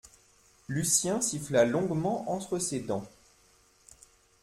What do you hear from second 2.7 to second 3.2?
dents.